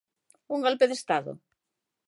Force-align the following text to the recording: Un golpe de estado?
Un 0.53 0.59
golpe 0.65 0.85
de 0.89 0.95
estado? 0.99 1.31